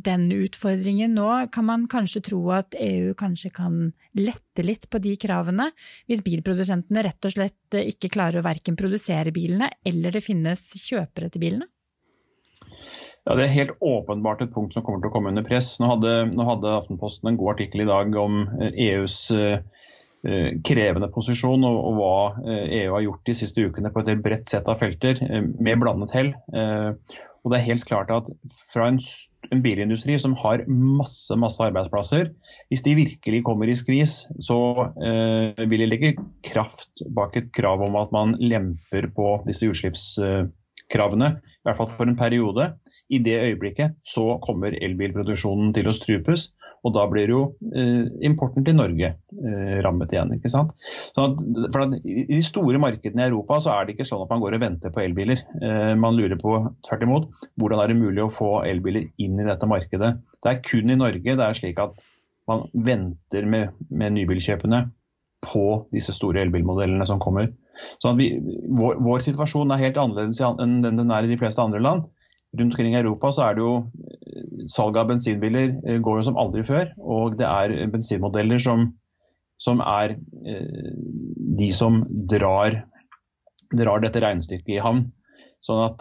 den 0.00 0.30
utfordringen 0.32 1.12
nå? 1.12 1.26
Kan 1.52 1.66
man 1.68 1.84
kanskje 1.92 2.22
tro 2.24 2.40
at 2.56 2.72
EU 2.72 3.12
kanskje 3.14 3.50
kan 3.52 3.92
lette 4.16 4.64
litt 4.64 4.88
på 4.88 4.98
de 5.04 5.12
kravene, 5.20 5.68
hvis 6.08 6.24
bilprodusentene 6.24 7.04
rett 7.04 7.28
og 7.28 7.34
slett 7.34 7.76
ikke 7.82 8.12
klarer 8.16 8.40
å 8.40 8.46
verken 8.48 8.80
produsere 8.80 9.34
bilene, 9.34 9.68
eller 9.84 10.16
det 10.16 10.24
finnes 10.24 10.64
kjøpere 10.80 11.28
til 11.28 11.44
bilene? 11.44 11.68
Ja, 13.28 13.36
Det 13.36 13.44
er 13.44 13.52
helt 13.58 13.76
åpenbart 13.84 14.40
et 14.40 14.54
punkt 14.54 14.72
som 14.72 14.82
kommer 14.82 15.04
til 15.04 15.12
å 15.12 15.12
komme 15.12 15.28
under 15.28 15.44
press. 15.44 15.74
Nå 15.78 15.92
hadde, 15.92 16.32
nå 16.32 16.48
hadde 16.48 16.78
Aftenposten 16.80 17.28
en 17.28 17.36
god 17.36 17.58
artikkel 17.58 17.84
i 17.84 17.90
dag 17.92 18.16
om 18.16 18.46
EUs 18.72 19.30
eh, 19.36 19.60
e 19.60 19.62
Eh, 19.62 19.99
krevende 20.20 21.08
posisjon, 21.14 21.62
og, 21.64 21.78
og, 21.80 21.94
hva 21.96 22.14
EU 22.44 22.52
eh, 22.52 22.76
e 22.82 22.84
har 22.92 23.04
gjort 23.06 23.26
de 23.28 23.34
siste 23.38 23.64
ukene 23.64 23.92
på 23.94 24.02
et 24.02 24.20
bredt 24.20 24.50
sett 24.50 24.68
av 24.68 24.76
felter, 24.80 25.20
eh, 25.24 25.46
med 25.48 25.80
blandet 25.80 26.12
hell. 26.16 26.32
Og 27.40 27.52
det 27.52 27.56
er 27.56 27.68
helt 27.70 27.86
klart 27.88 28.10
at 28.12 28.26
fra 28.68 28.90
en, 28.90 28.98
en, 29.48 29.62
bilindustri 29.64 30.18
som 30.20 30.34
har 30.42 30.66
masse 30.68 31.32
masse 31.40 31.62
arbeidsplasser, 31.64 32.34
hvis 32.68 32.84
de 32.84 32.96
virkelig 32.98 33.40
kommer 33.46 33.70
i 33.70 33.76
skvis, 33.78 34.26
så 34.44 34.58
eh, 35.00 35.64
vil 35.64 35.86
de 35.86 35.88
legge 35.88 36.12
kraft 36.44 37.00
bak 37.16 37.38
et 37.40 37.48
krav 37.56 37.80
om 37.86 37.96
at 38.00 38.12
man 38.12 38.36
lemper 38.36 39.08
på 39.16 39.38
disse 39.48 39.70
utslippskravene, 39.72 41.32
i 41.40 41.64
hvert 41.64 41.80
fall 41.80 41.88
for 41.94 42.12
en 42.12 42.20
periode. 42.20 42.74
I 43.10 43.18
det 43.24 43.36
øyeblikket 43.42 43.98
så 44.06 44.36
kommer 44.44 44.76
elbilproduksjonen 44.76 45.72
til 45.74 45.88
å 45.90 45.94
strupes, 45.94 46.50
og 46.86 46.94
da 46.96 47.04
blir 47.10 47.28
jo 47.28 47.40
eh, 47.76 48.06
importen 48.24 48.64
til 48.64 48.76
Norge 48.78 49.10
eh, 49.12 49.80
rammet 49.84 50.14
igjen. 50.14 50.30
ikke 50.36 50.52
sant? 50.52 50.72
At, 51.20 51.40
for 51.74 51.96
I 51.98 52.24
de 52.30 52.40
store 52.46 52.80
markedene 52.80 53.26
i 53.26 53.28
Europa 53.28 53.58
så 53.64 53.74
er 53.74 53.86
det 53.86 53.96
ikke 53.96 54.06
sånn 54.08 54.22
at 54.24 54.30
man 54.32 54.40
går 54.44 54.56
og 54.56 54.62
venter 54.62 54.94
på 54.94 55.02
elbiler. 55.02 55.42
Eh, 55.60 55.92
man 56.00 56.16
lurer 56.16 56.38
på 56.40 56.54
tvert 56.86 57.04
imot 57.04 57.28
hvordan 57.60 57.82
er 57.82 57.92
det 57.92 57.98
mulig 58.00 58.24
å 58.24 58.32
få 58.32 58.62
elbiler 58.68 59.10
inn 59.20 59.36
i 59.36 59.48
dette 59.48 59.68
markedet. 59.68 60.14
Det 60.40 60.54
er 60.54 60.62
kun 60.64 60.94
i 60.94 60.98
Norge 61.00 61.36
det 61.36 61.44
er 61.44 61.58
slik 61.58 61.82
at 61.82 62.06
man 62.48 62.64
venter 62.72 63.44
med, 63.46 63.76
med 63.92 64.16
nybilkjøpene 64.16 64.86
på 65.44 65.66
disse 65.92 66.12
store 66.16 66.42
elbilmodellene 66.44 67.04
som 67.08 67.20
kommer. 67.20 67.50
Så 68.00 68.12
vi, 68.16 68.32
vår, 68.40 68.98
vår, 69.04 69.20
situasjon 69.24 69.72
er 69.72 69.84
helt 69.84 70.00
annerledes 70.00 70.40
enn 70.44 70.80
den 70.84 71.12
er 71.12 71.24
i 71.24 71.30
de 71.30 71.38
fleste 71.40 71.64
andre 71.64 71.80
land 71.84 72.08
rundt 72.58 72.74
omkring 72.74 72.94
i 72.94 72.98
Europa 72.98 73.30
så 73.34 73.46
er 73.46 73.56
det 73.56 73.64
jo 73.64 73.74
eh, 73.78 74.64
salget 74.70 75.02
av 75.02 75.12
bensinbiler 75.12 75.76
eh, 75.86 76.00
går 76.02 76.20
jo 76.20 76.26
som 76.30 76.40
aldri 76.40 76.64
før. 76.66 76.90
Og 76.98 77.38
det 77.38 77.46
er 77.46 77.92
bensinmodeller 77.92 78.62
som, 78.62 78.90
som 79.60 79.82
er 79.84 80.16
eh, 80.16 80.90
de 81.60 81.70
som 81.76 82.02
drar, 82.10 82.82
drar 83.70 84.04
dette 84.04 84.22
regnestykket 84.24 84.76
i 84.76 84.82
havn. 84.82 85.08
Sånn 85.60 85.82
at 85.84 86.00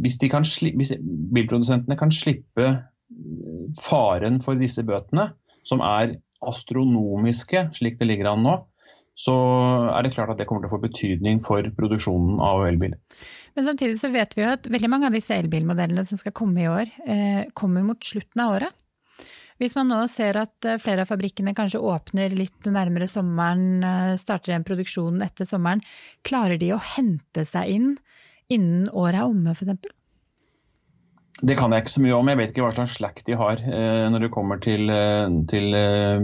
hvis, 0.00 0.14
kan 0.32 0.46
hvis, 0.48 0.94
bilprodusentene 1.36 1.98
kan 2.00 2.08
slippe 2.14 2.68
faren 3.76 4.38
for 4.40 4.56
disse 4.56 4.80
bøtene, 4.88 5.34
som 5.68 5.82
er 5.84 6.14
astronomiske 6.40 7.66
slik 7.76 7.98
det 8.00 8.08
ligger 8.08 8.30
an 8.30 8.40
nå, 8.46 8.54
så 9.14 9.34
er 9.94 10.02
det 10.02 10.14
klart 10.14 10.32
at 10.34 10.40
det 10.40 10.46
kommer 10.50 10.64
til 10.64 10.72
å 10.72 10.74
få 10.74 10.82
betydning 10.82 11.42
for 11.46 11.66
produksjonen 11.78 12.40
av 12.42 12.64
elbiler. 12.66 12.98
Men 13.54 13.68
samtidig 13.68 14.00
så 14.00 14.10
vet 14.10 14.34
vi 14.34 14.42
jo 14.42 14.50
at 14.50 14.66
veldig 14.66 14.90
mange 14.90 15.06
av 15.08 15.14
disse 15.14 15.36
elbilmodellene 15.38 16.02
som 16.06 16.18
skal 16.18 16.34
komme 16.34 16.64
i 16.64 16.70
år, 16.70 16.90
eh, 17.06 17.44
kommer 17.54 17.86
mot 17.86 18.02
slutten 18.02 18.42
av 18.42 18.56
året. 18.56 18.80
Hvis 19.62 19.76
man 19.78 19.86
nå 19.86 20.00
ser 20.10 20.36
at 20.40 20.66
eh, 20.66 20.80
flere 20.82 21.04
av 21.04 21.10
fabrikkene 21.12 21.54
kanskje 21.54 21.82
åpner 21.82 22.34
litt 22.34 22.66
nærmere 22.66 23.06
sommeren, 23.10 23.84
eh, 23.86 24.14
starter 24.18 24.56
en 24.56 24.66
produksjon 24.66 25.22
etter 25.22 25.46
sommeren, 25.46 25.84
klarer 26.26 26.58
de 26.58 26.72
å 26.74 26.82
hente 26.96 27.46
seg 27.46 27.70
inn 27.76 27.92
innen 28.50 28.88
året 28.90 29.20
er 29.20 29.28
omme, 29.28 29.54
f.eks.? 29.54 29.92
Det 31.44 31.56
kan 31.58 31.72
jeg 31.74 31.82
ikke 31.82 31.92
så 31.92 32.02
mye 32.02 32.16
om. 32.16 32.28
Jeg 32.30 32.38
vet 32.38 32.50
ikke 32.52 32.64
hva 32.64 32.74
slags 32.74 32.96
slack 32.98 33.22
de 33.26 33.36
har 33.38 33.62
eh, 33.62 34.04
når 34.10 34.26
det 34.26 34.34
kommer 34.34 34.60
til, 34.62 34.90
til 35.50 35.78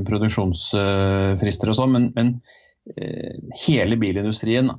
produksjonsfrister 0.06 1.70
og 1.70 1.78
sånn. 1.78 1.94
Men, 1.94 2.10
men 2.16 2.34
hele 3.66 3.96
bilindustrien 4.00 4.72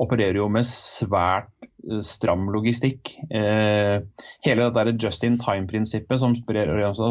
opererer 0.00 0.40
jo 0.40 0.48
med 0.52 0.66
svært 0.66 1.50
eh, 1.62 2.00
stram 2.04 2.48
logistikk. 2.54 3.12
Eh, 3.28 4.00
hele 4.46 4.68
dette 4.72 4.96
just 4.96 5.24
in 5.26 5.38
time-prinsippet 5.40 6.20
som, 6.22 6.34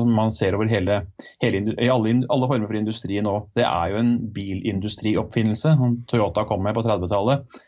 man 0.09 0.33
ser 0.35 0.57
over 0.57 0.69
hele, 0.71 1.03
hele 1.43 1.63
i 1.75 1.89
alle, 1.91 2.15
alle, 2.27 2.49
former 2.49 2.69
for 2.69 2.79
industri 2.79 3.21
nå, 3.25 3.35
det 3.57 3.65
er 3.67 3.93
jo 3.93 4.03
en 4.03 4.13
bilindustrioppfinnelse 4.35 5.75
Toyota 6.09 6.45
kom 6.49 6.63
med 6.65 6.77
på 6.77 6.85
30-tallet. 6.87 7.59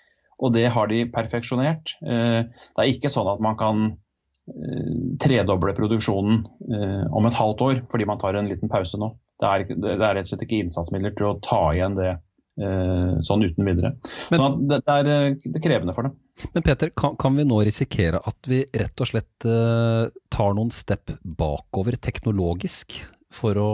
Og 0.41 0.53
det 0.55 0.71
har 0.73 0.89
de 0.89 1.03
perfeksjonert. 1.13 1.97
Eh, 2.01 2.39
det 2.49 2.81
er 2.81 2.93
ikke 2.93 3.11
sånn 3.13 3.29
at 3.29 3.43
man 3.45 3.59
kan 3.59 3.83
eh, 3.91 4.93
tredoble 5.21 5.75
produksjonen 5.77 6.41
eh, 6.73 7.03
om 7.13 7.29
et 7.29 7.37
halvt 7.37 7.67
år 7.67 7.83
fordi 7.91 8.09
man 8.09 8.21
tar 8.21 8.39
en 8.39 8.49
liten 8.49 8.71
pause 8.73 8.97
nå. 8.97 9.13
Det 9.41 9.49
er, 9.49 9.63
det 9.73 9.95
er 9.97 10.15
rett 10.17 10.27
og 10.27 10.33
slett 10.33 10.45
ikke 10.45 10.61
innsatsmidler 10.61 11.15
til 11.17 11.31
å 11.31 11.37
ta 11.41 11.63
igjen 11.73 11.97
det 11.97 12.11
Eh, 12.59 13.13
sånn 13.23 13.45
uten 13.45 13.65
videre. 13.65 13.93
Men, 14.29 14.41
sånn 14.41 14.57
det, 14.67 14.81
er, 14.83 15.07
eh, 15.07 15.27
det, 15.39 15.53
er, 15.55 15.63
krevende 15.63 15.95
for 15.95 16.07
dem. 16.07 16.17
Men 16.51 16.65
Peter, 16.65 16.91
kan, 16.97 17.15
kan, 17.19 17.37
vi 17.39 17.45
nå 17.47 17.61
risikere 17.63 18.19
at 18.27 18.49
vi 18.49 18.59
rett 18.75 19.01
og 19.01 19.07
slett 19.07 19.47
uh, 19.47 20.09
tar 20.33 20.55
noen 20.57 20.71
step 20.73 21.13
bakover 21.23 21.95
teknologisk 22.01 22.97
for 23.31 23.57
å 23.61 23.71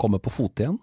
komme 0.00 0.22
på 0.22 0.32
fote 0.32 0.64
igjen? 0.64 0.80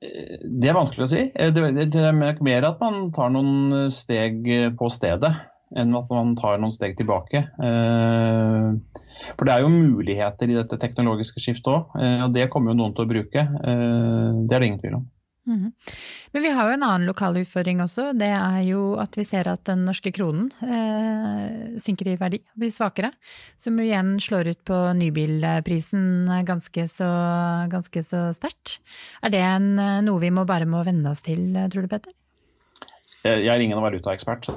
Det 0.00 0.70
er 0.70 0.76
vanskelig 0.76 1.04
å 1.04 1.10
si. 1.12 1.26
Det, 1.32 1.68
det 1.92 2.02
er 2.08 2.16
mer 2.16 2.68
at 2.68 2.80
man 2.80 3.10
tar 3.14 3.30
noen 3.34 3.92
steg 3.92 4.48
på 4.78 4.90
stedet 4.92 5.32
enn 5.74 5.94
at 5.96 6.10
man 6.12 6.34
tar 6.38 6.60
noen 6.60 6.74
steg 6.74 6.96
tilbake. 6.98 7.44
For 9.34 9.48
det 9.48 9.56
er 9.56 9.64
jo 9.64 9.72
muligheter 9.72 10.50
i 10.50 10.56
dette 10.58 10.78
teknologiske 10.80 11.42
skiftet 11.42 11.72
òg, 11.72 11.96
og 11.96 12.30
det 12.34 12.48
kommer 12.52 12.72
jo 12.72 12.78
noen 12.78 12.94
til 12.94 13.06
å 13.06 13.10
bruke. 13.10 13.44
Det 13.44 14.54
er 14.54 14.62
det 14.62 14.68
ingen 14.68 14.82
tvil 14.82 14.98
om. 15.00 15.08
Mm. 15.46 15.72
Men 16.32 16.42
vi 16.42 16.50
har 16.56 16.68
jo 16.68 16.74
en 16.78 16.84
annen 16.86 17.08
lokal 17.08 17.36
utfordring 17.36 17.82
også. 17.84 18.08
Det 18.16 18.30
er 18.32 18.62
jo 18.64 18.94
at 19.00 19.16
vi 19.18 19.26
ser 19.28 19.48
at 19.50 19.64
den 19.68 19.84
norske 19.84 20.12
kronen 20.14 20.48
eh, 20.64 21.76
synker 21.84 22.08
i 22.10 22.16
verdi, 22.20 22.40
blir 22.56 22.72
svakere. 22.72 23.12
Som 23.60 23.78
igjen 23.82 24.16
slår 24.24 24.54
ut 24.54 24.62
på 24.64 24.80
nybilprisen 24.96 26.32
ganske 26.48 26.86
så, 26.90 27.10
ganske 27.72 28.04
så 28.06 28.26
sterkt. 28.36 28.78
Er 29.22 29.34
det 29.34 29.42
en, 29.44 29.74
noe 30.06 30.22
vi 30.22 30.32
må 30.32 30.46
bare 30.48 30.68
må 30.68 30.84
venne 30.86 31.12
oss 31.12 31.24
til, 31.26 31.50
tror 31.72 31.84
du 31.84 31.92
Petter? 31.92 32.16
Jeg 33.24 33.48
er 33.48 33.62
ingen 33.64 33.80
valutaekspert, 33.80 34.50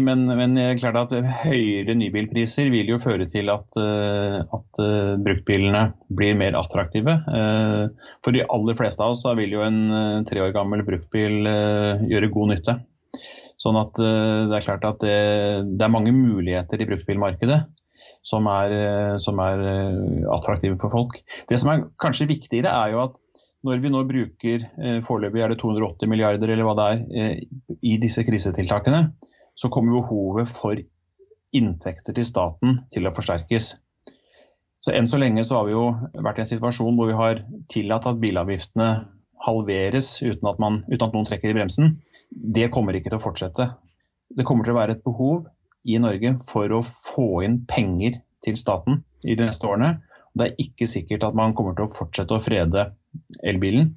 men, 0.00 0.24
men 0.38 0.56
klart 0.80 0.96
at 1.00 1.12
høyere 1.44 1.94
nybilpriser 1.98 2.70
vil 2.72 2.92
jo 2.92 3.00
føre 3.02 3.26
til 3.30 3.50
at, 3.52 3.78
eh, 3.80 4.38
at 4.42 4.80
uh, 4.80 5.14
bruktbilene 5.20 5.82
blir 6.12 6.36
mer 6.38 6.56
attraktive. 6.58 7.18
Uh, 7.26 7.90
for 8.24 8.36
de 8.36 8.44
aller 8.46 8.78
fleste 8.78 9.04
av 9.04 9.16
oss 9.16 9.24
vil 9.38 9.56
jo 9.56 9.64
en 9.66 10.24
tre 10.28 10.42
år 10.44 10.54
gammel 10.56 10.84
bruktbil 10.86 11.44
gjøre 12.08 12.32
god 12.32 12.52
nytte. 12.54 12.76
Sånn 13.60 13.78
at 13.78 13.94
det 13.94 14.56
er 14.56 14.64
klart 14.64 14.84
at 14.88 15.02
det, 15.04 15.18
det 15.78 15.84
er 15.86 15.92
mange 15.92 16.10
muligheter 16.16 16.80
i 16.82 16.86
bruktbilmarkedet 16.88 17.60
som 18.26 18.46
er, 18.50 18.72
som 19.22 19.38
er 19.42 19.60
attraktive 20.34 20.78
for 20.80 20.90
folk. 20.90 21.20
Det 21.50 21.58
som 21.62 21.70
er 21.70 21.84
kanskje 22.02 22.26
viktigere, 22.30 22.72
er 22.72 22.94
jo 22.96 23.04
at 23.04 23.20
når 23.62 23.82
vi 23.84 23.92
nå 23.94 24.02
bruker 24.08 24.64
foreløpig 25.06 25.44
er 25.44 25.54
det 25.54 25.60
280 25.62 26.10
milliarder 26.10 26.50
eller 26.50 26.66
hva 26.66 26.74
det 26.80 26.88
er, 26.88 27.44
i 27.78 27.94
disse 28.02 28.24
krisetiltakene, 28.26 29.04
så 29.54 29.70
kommer 29.72 30.00
behovet 30.00 30.50
for 30.50 30.78
inntekter 31.52 32.16
til 32.16 32.26
staten 32.26 32.82
til 32.92 33.06
å 33.08 33.14
forsterkes. 33.14 33.74
Så 34.82 34.94
Enn 34.96 35.06
så 35.06 35.20
lenge 35.20 35.44
så 35.46 35.60
har 35.60 35.68
vi 35.68 35.76
jo 35.76 35.84
vært 36.24 36.40
i 36.40 36.44
en 36.44 36.52
situasjon 36.54 36.96
hvor 36.98 37.10
vi 37.10 37.18
har 37.18 37.42
tillatt 37.70 38.08
at 38.10 38.18
bilavgiftene 38.22 38.88
halveres 39.42 40.16
uten 40.22 40.48
at, 40.50 40.58
man, 40.62 40.80
uten 40.88 41.06
at 41.06 41.14
noen 41.14 41.28
trekker 41.28 41.52
i 41.52 41.56
bremsen. 41.56 41.96
Det 42.30 42.70
kommer 42.74 42.96
ikke 42.96 43.12
til 43.12 43.20
å 43.20 43.22
fortsette. 43.22 43.68
Det 44.32 44.46
kommer 44.48 44.66
til 44.66 44.74
å 44.74 44.80
være 44.80 44.96
et 44.96 45.04
behov 45.04 45.44
i 45.86 45.98
Norge 46.02 46.36
for 46.48 46.72
å 46.72 46.82
få 46.86 47.42
inn 47.46 47.62
penger 47.68 48.20
til 48.42 48.58
staten 48.58 49.02
i 49.22 49.36
de 49.38 49.46
neste 49.46 49.68
årene. 49.68 50.00
Det 50.34 50.48
er 50.48 50.62
ikke 50.64 50.88
sikkert 50.88 51.26
at 51.28 51.36
man 51.36 51.54
kommer 51.54 51.76
til 51.76 51.86
å 51.86 51.92
fortsette 51.92 52.34
å 52.34 52.42
frede 52.42 52.88
elbilen. 53.44 53.92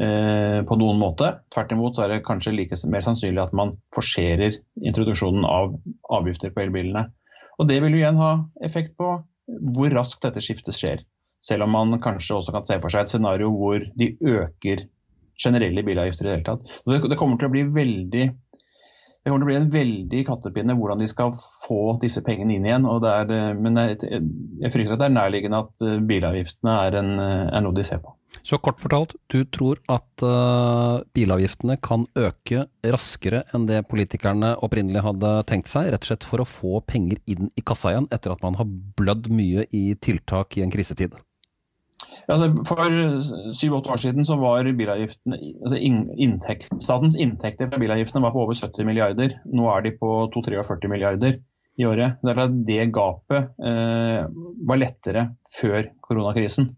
Eh, 0.00 0.62
på 0.64 0.76
noen 0.80 1.00
måte. 1.00 1.28
Tvert 1.52 1.72
imot 1.74 1.96
så 1.96 2.06
er 2.06 2.14
det 2.14 2.22
kanskje 2.24 2.54
like 2.54 2.78
mer 2.88 3.04
sannsynlig 3.04 3.42
at 3.42 3.52
man 3.56 3.74
forserer 3.92 4.56
introduksjonen 4.80 5.44
av 5.44 5.74
avgifter 6.16 6.54
på 6.54 6.64
elbilene. 6.64 7.10
Og 7.60 7.68
Det 7.68 7.76
vil 7.84 7.92
jo 7.92 8.00
igjen 8.00 8.20
ha 8.20 8.32
effekt 8.64 8.96
på 8.96 9.10
hvor 9.76 9.92
raskt 9.92 10.24
dette 10.24 10.40
skiftet 10.40 10.78
skjer. 10.78 11.04
Selv 11.44 11.66
om 11.66 11.74
man 11.76 12.00
kanskje 12.00 12.38
også 12.38 12.54
kan 12.54 12.64
se 12.66 12.78
for 12.80 12.94
seg 12.94 13.04
et 13.04 13.12
scenario 13.12 13.50
hvor 13.52 13.84
de 13.98 14.14
øker 14.16 14.86
generelle 15.42 15.84
bilavgifter 15.84 16.24
i 16.24 16.30
det 16.30 16.36
hele 16.38 16.46
tatt. 16.46 16.80
Det, 16.86 17.02
det 17.10 17.18
kommer 17.20 17.36
til 17.36 17.50
å 17.50 17.52
bli 17.52 17.66
veldig 17.76 18.26
det 19.22 19.30
kommer 19.30 19.46
til 19.46 19.54
å 19.54 19.60
en 19.60 19.70
veldig 19.70 20.22
kattepinne 20.26 20.74
hvordan 20.78 20.98
de 21.02 21.06
skal 21.10 21.30
få 21.36 21.94
disse 22.02 22.24
pengene 22.26 22.56
inn 22.56 22.66
igjen. 22.66 22.88
Er, 23.06 23.30
eh, 23.30 23.52
men 23.54 23.78
jeg, 23.78 24.00
jeg 24.58 24.74
frykter 24.74 24.96
at 24.96 25.04
det 25.04 25.06
er 25.06 25.14
nærliggende 25.14 25.60
at 25.62 25.84
eh, 25.86 26.00
bilavgiftene 26.10 26.74
er, 26.88 26.98
en, 26.98 27.12
er 27.22 27.62
noe 27.62 27.76
de 27.76 27.86
ser 27.86 28.02
på. 28.02 28.16
Så 28.42 28.58
kort 28.64 28.80
fortalt, 28.80 29.12
du 29.30 29.44
tror 29.52 29.76
at 29.92 30.22
bilavgiftene 31.14 31.76
kan 31.84 32.06
øke 32.16 32.64
raskere 32.94 33.42
enn 33.52 33.66
det 33.68 33.82
politikerne 33.90 34.54
opprinnelig 34.64 35.02
hadde 35.04 35.34
tenkt 35.50 35.68
seg, 35.70 35.90
rett 35.92 36.06
og 36.06 36.08
slett 36.08 36.26
for 36.26 36.42
å 36.42 36.48
få 36.48 36.80
penger 36.88 37.20
inn 37.28 37.52
i 37.52 37.62
kassa 37.62 37.92
igjen 37.92 38.08
etter 38.08 38.32
at 38.32 38.42
man 38.42 38.56
har 38.56 38.72
blødd 38.96 39.28
mye 39.36 39.66
i 39.68 39.84
tiltak 40.00 40.56
i 40.56 40.64
en 40.64 40.72
krisetid? 40.72 41.12
Altså, 42.30 42.48
for 42.68 42.82
syv-åtte 43.56 43.92
år 43.94 44.00
siden 44.02 44.26
så 44.28 44.36
var 44.40 44.68
bilavgiftene, 44.78 45.38
altså 45.62 45.78
inntekt, 45.78 46.68
Statens 46.82 47.16
inntekter 47.18 47.70
fra 47.70 47.80
bilavgiftene 47.80 48.24
var 48.24 48.34
på 48.34 48.44
over 48.44 48.58
70 48.58 48.88
milliarder. 48.88 49.38
Nå 49.48 49.68
er 49.72 49.86
de 49.86 49.94
på 49.98 50.10
2-43 50.34 50.90
milliarder 50.92 51.38
i 51.80 51.86
året. 51.88 52.20
Det 52.22 52.34
er 52.34 52.42
at 52.44 52.60
det 52.68 52.90
gapet 52.94 53.50
eh, 53.64 54.20
var 54.68 54.80
lettere 54.80 55.26
før 55.54 55.88
koronakrisen. 56.04 56.72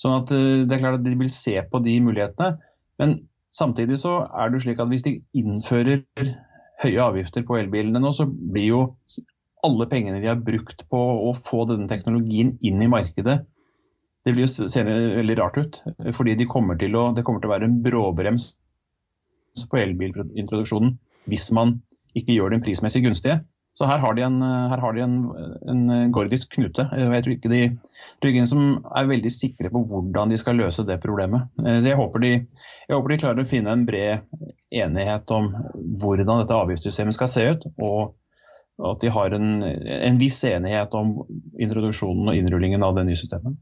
Sånn 0.00 0.18
at 0.18 0.34
eh, 0.34 0.64
det 0.66 0.76
er 0.76 0.82
klart 0.82 1.00
at 1.00 1.06
De 1.06 1.14
vil 1.16 1.32
se 1.32 1.56
på 1.70 1.82
de 1.84 1.96
mulighetene. 2.04 2.58
Men 3.00 3.18
samtidig 3.52 4.00
så 4.02 4.18
er 4.26 4.52
det 4.52 4.64
slik 4.64 4.82
at 4.82 4.90
hvis 4.90 5.06
de 5.06 5.18
innfører 5.36 6.04
høye 6.82 7.00
avgifter 7.00 7.46
på 7.46 7.56
elbilene 7.60 8.02
nå, 8.02 8.12
så 8.12 8.26
blir 8.28 8.68
jo 8.68 8.82
alle 9.66 9.86
pengene 9.90 10.20
de 10.22 10.28
har 10.28 10.40
brukt 10.42 10.84
på 10.90 11.02
å 11.28 11.32
få 11.36 11.64
denne 11.70 11.88
teknologien 11.90 12.54
inn 12.64 12.82
i 12.84 12.90
markedet, 12.90 13.40
det 14.26 14.34
blir 14.34 14.46
jo 14.46 14.68
senere 14.68 15.16
veldig 15.20 15.36
rart 15.38 15.58
ut. 15.60 15.82
Fordi 16.16 16.34
de 16.38 16.48
kommer 16.50 16.74
å, 16.74 17.08
det 17.14 17.22
kommer 17.26 17.42
til 17.42 17.50
å 17.50 17.54
være 17.54 17.68
en 17.70 17.82
bråbrems 17.84 18.54
på 19.70 19.78
elbilintroduksjonen 19.80 20.96
hvis 21.30 21.50
man 21.54 21.78
ikke 22.16 22.34
gjør 22.34 22.54
den 22.54 22.64
prismessig 22.64 23.04
gunstige. 23.04 23.40
Så 23.76 23.84
her 23.84 24.00
har 24.00 24.14
de 24.16 24.22
en, 24.24 24.40
har 24.40 24.94
de 24.96 25.02
en, 25.04 25.16
en 25.68 26.12
gordisk 26.12 26.54
knute. 26.54 26.86
Jeg 26.96 27.24
tror 27.26 27.34
ikke 27.34 27.50
de 27.52 27.62
tror 27.76 28.30
ikke 28.30 28.46
som 28.48 28.62
er 28.88 29.10
veldig 29.10 29.32
sikre 29.32 29.70
på 29.72 29.82
hvordan 29.90 30.32
de 30.32 30.38
skal 30.40 30.56
løse 30.56 30.86
det 30.88 30.96
problemet. 31.02 31.50
Eh, 31.60 31.82
jeg 31.84 31.98
håper, 31.98 32.24
de, 32.24 32.30
jeg 32.88 32.94
håper 32.96 33.12
de 33.12 33.18
klarer 33.20 33.44
å 33.44 33.50
finne 33.50 33.74
en 33.76 33.84
bred 33.88 34.24
enighet 34.72 35.34
om 35.36 35.50
hvordan 36.00 36.40
dette 36.40 36.56
avgiftssystemet 36.56 37.18
skal 37.18 37.30
se 37.30 37.50
ut. 37.52 37.68
og 37.76 38.16
at 38.76 39.00
de 39.00 39.08
har 39.08 39.32
en, 39.32 39.62
en 39.64 40.18
viss 40.20 40.42
enighet 40.44 40.92
om 40.98 41.14
introduksjonen 41.64 42.28
og 42.28 42.36
innrullingen 42.36 42.82
av 42.84 42.98
det 42.98 43.06
nye 43.08 43.16
systemet. 43.16 43.56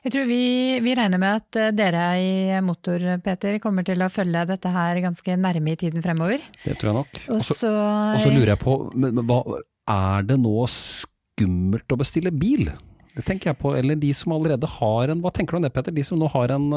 Jeg 0.00 0.14
tror 0.14 0.28
vi, 0.30 0.42
vi, 0.80 0.92
regner 0.96 1.20
med 1.20 1.42
at 1.42 1.58
eh, 1.60 1.72
dere 1.76 2.04
i 2.22 2.60
Motor, 2.64 3.02
Peter, 3.24 3.58
kommer 3.60 3.84
til 3.84 4.00
å 4.00 4.08
følge 4.12 4.46
dette 4.48 4.72
her 4.72 5.00
ganske 5.04 5.36
nærme 5.36 5.74
i 5.74 5.80
tiden 5.80 6.04
fremover. 6.04 6.40
Det 6.64 6.78
tror 6.80 6.90
jeg 6.90 6.98
nok. 7.02 7.20
Og 7.36 7.42
så 7.44 8.32
lurer 8.32 8.54
jeg 8.54 8.62
på, 8.62 8.76
men, 8.96 9.20
hva, 9.28 9.42
er 9.90 10.24
det 10.30 10.38
nå 10.40 10.54
skummelt 10.72 11.92
å 11.92 12.00
bestille 12.00 12.32
bil? 12.32 12.70
Det 13.12 13.26
tenker 13.26 13.50
jeg 13.50 13.60
på. 13.60 13.74
Eller 13.76 13.98
de 14.00 14.14
som 14.16 14.32
allerede 14.32 14.68
har 14.78 15.12
en 15.12 15.20
Hva 15.20 15.32
tenker 15.34 15.52
du 15.52 15.60
om 15.60 15.66
det, 15.66 15.74
Peter? 15.74 15.92
De 15.92 16.04
som 16.06 16.20
nå 16.20 16.30
har 16.32 16.54
en, 16.54 16.70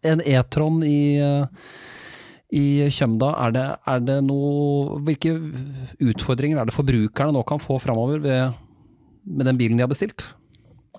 E-tron 0.00 0.24
E-tron 0.24 0.82
i 0.86 0.98
eh, 1.20 1.70
i 2.48 2.88
Kjømda, 2.88 3.34
er 3.44 3.50
det, 3.52 3.66
er 3.92 4.04
det 4.06 4.14
noe, 4.24 4.96
hvilke 5.04 5.34
utfordringer 6.00 6.62
er 6.62 6.70
det 6.70 6.72
forbrukerne 6.72 7.34
nå 7.36 7.42
kan 7.44 7.60
få 7.60 7.76
framover 7.82 8.22
med 8.24 9.44
den 9.44 9.58
bilen 9.60 9.76
de 9.76 9.84
har 9.84 9.90
bestilt? 9.90 10.24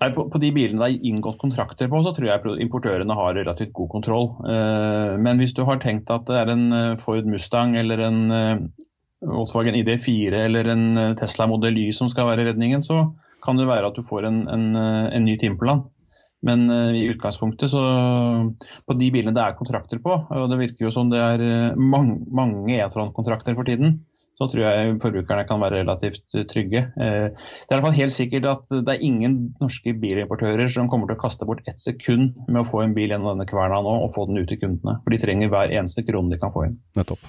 På, 0.00 0.30
på, 0.32 0.38
de 0.40 0.48
bilene 0.56 0.80
det 0.80 0.86
er 0.86 1.08
inngått 1.10 1.40
kontrakter 1.42 1.88
på, 1.92 1.98
så 2.00 2.14
tror 2.16 2.30
jeg 2.30 2.60
importørene 2.64 3.16
har 3.18 3.34
relativt 3.36 3.74
god 3.76 3.90
kontroll. 3.92 4.30
Eh, 4.48 5.16
men 5.20 5.40
hvis 5.42 5.52
du 5.56 5.60
har 5.68 5.80
tenkt 5.82 6.08
at 6.12 6.24
det 6.30 6.38
er 6.40 6.52
en 6.54 6.64
eh, 6.72 6.94
Ford 7.02 7.28
Mustang 7.28 7.76
eller 7.76 8.00
en 8.06 8.20
eh, 8.32 8.62
Volkswagen 9.28 9.76
ID4 9.76 10.46
eller 10.46 10.70
en 10.72 10.84
Tesla 11.20 11.44
Model 11.50 11.76
Y 11.76 11.90
som 11.92 12.08
skal 12.08 12.30
være 12.30 12.46
redningen, 12.48 12.80
så 12.80 13.10
kan 13.44 13.60
det 13.60 13.68
være 13.68 13.90
at 13.90 13.98
du 13.98 14.06
får 14.08 14.24
en, 14.30 14.46
en, 14.48 14.64
en 14.80 15.26
ny 15.26 15.36
timeplan. 15.40 15.84
Men 16.40 16.70
i 16.96 17.02
utgangspunktet 17.12 17.68
så 17.68 17.80
På 18.88 18.94
de 18.96 19.10
bilene 19.12 19.34
det 19.36 19.42
er 19.44 19.58
kontrakter 19.58 20.00
på, 20.00 20.14
og 20.24 20.46
det 20.48 20.56
virker 20.56 20.86
jo 20.86 20.92
som 20.94 21.10
det 21.12 21.20
er 21.20 21.76
mange, 21.76 22.16
mange 22.32 22.78
E-tron-kontrakter 22.78 23.52
for 23.58 23.68
tiden, 23.68 23.98
så 24.40 24.48
tror 24.48 24.62
jeg 24.64 24.92
forbrukerne 25.02 25.44
kan 25.48 25.60
være 25.60 25.82
relativt 25.82 26.36
trygge. 26.48 26.86
Eh, 26.96 27.26
det 27.28 27.68
er 27.68 27.76
i 27.76 27.76
hvert 27.76 27.86
fall 27.86 27.98
helt 27.98 28.14
sikkert 28.14 28.48
at 28.48 28.76
det 28.86 28.94
er 28.94 29.04
ingen 29.04 29.36
norske 29.60 29.92
bilimportører 30.00 30.70
som 30.72 30.88
kommer 30.88 31.10
til 31.10 31.18
å 31.18 31.20
kaste 31.20 31.48
bort 31.48 31.66
ett 31.68 31.80
sekund 31.80 32.38
med 32.48 32.62
å 32.62 32.68
få 32.68 32.80
en 32.86 32.96
bil 32.96 33.12
gjennom 33.12 33.34
denne 33.34 33.48
kverna 33.48 33.82
nå 33.84 33.96
og 34.06 34.14
få 34.14 34.24
den 34.30 34.40
ut 34.40 34.48
til 34.48 34.62
kundene. 34.62 34.96
For 35.04 35.12
de 35.12 35.20
trenger 35.20 35.52
hver 35.52 35.74
eneste 35.76 36.06
krone 36.08 36.32
de 36.32 36.40
kan 36.40 36.54
få 36.54 36.70
inn. 36.70 36.78
Nettopp. 36.96 37.26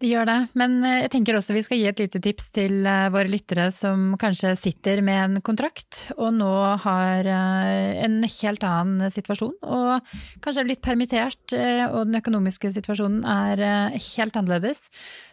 De 0.00 0.08
gjør 0.08 0.28
det, 0.28 0.38
men 0.56 0.76
eh, 0.84 0.98
jeg 1.06 1.12
tenker 1.16 1.36
også 1.38 1.56
vi 1.56 1.64
skal 1.64 1.80
gi 1.80 1.88
et 1.88 2.02
lite 2.04 2.20
tips 2.24 2.52
til 2.56 2.84
eh, 2.88 3.08
våre 3.12 3.32
lyttere 3.32 3.70
som 3.72 4.12
kanskje 4.20 4.52
sitter 4.60 5.00
med 5.04 5.22
en 5.22 5.40
kontrakt 5.44 6.10
og 6.18 6.36
nå 6.36 6.52
har 6.84 7.28
en 7.30 8.20
helt 8.24 8.64
annen 8.68 9.12
situasjon 9.12 9.56
og 9.64 10.12
kanskje 10.44 10.62
er 10.62 10.68
blitt 10.68 10.84
permittert 10.84 11.54
og 11.54 12.08
den 12.08 12.18
økonomiske 12.20 12.70
situasjonen 12.76 13.24
er 13.24 13.62
helt 13.94 14.36
annerledes. 14.36 14.88